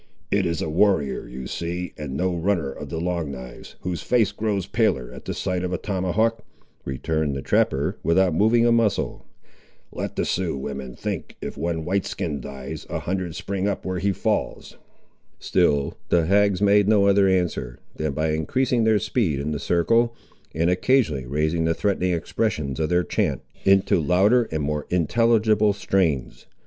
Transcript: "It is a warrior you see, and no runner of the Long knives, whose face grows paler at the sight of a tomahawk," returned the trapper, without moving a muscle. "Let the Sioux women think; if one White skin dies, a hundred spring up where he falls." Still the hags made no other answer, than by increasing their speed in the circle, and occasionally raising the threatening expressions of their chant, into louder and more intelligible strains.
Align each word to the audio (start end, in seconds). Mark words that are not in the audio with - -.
"It 0.31 0.47
is 0.47 0.63
a 0.63 0.67
warrior 0.67 1.27
you 1.27 1.45
see, 1.45 1.93
and 1.95 2.17
no 2.17 2.35
runner 2.35 2.71
of 2.71 2.89
the 2.89 2.99
Long 2.99 3.31
knives, 3.31 3.75
whose 3.81 4.01
face 4.01 4.31
grows 4.31 4.65
paler 4.65 5.11
at 5.13 5.25
the 5.25 5.33
sight 5.35 5.63
of 5.63 5.71
a 5.71 5.77
tomahawk," 5.77 6.43
returned 6.85 7.35
the 7.35 7.43
trapper, 7.43 7.99
without 8.01 8.33
moving 8.33 8.65
a 8.65 8.71
muscle. 8.71 9.27
"Let 9.91 10.15
the 10.15 10.25
Sioux 10.25 10.57
women 10.57 10.95
think; 10.95 11.35
if 11.39 11.55
one 11.55 11.85
White 11.85 12.07
skin 12.07 12.41
dies, 12.41 12.87
a 12.89 12.97
hundred 12.97 13.35
spring 13.35 13.67
up 13.67 13.85
where 13.85 13.99
he 13.99 14.11
falls." 14.11 14.75
Still 15.37 15.95
the 16.09 16.25
hags 16.25 16.63
made 16.63 16.87
no 16.87 17.05
other 17.05 17.27
answer, 17.27 17.77
than 17.95 18.13
by 18.13 18.31
increasing 18.31 18.85
their 18.85 18.97
speed 18.97 19.39
in 19.39 19.51
the 19.51 19.59
circle, 19.59 20.15
and 20.55 20.67
occasionally 20.71 21.27
raising 21.27 21.65
the 21.65 21.75
threatening 21.75 22.11
expressions 22.13 22.79
of 22.79 22.89
their 22.89 23.03
chant, 23.03 23.43
into 23.65 23.99
louder 23.99 24.45
and 24.51 24.63
more 24.63 24.87
intelligible 24.89 25.73
strains. 25.73 26.47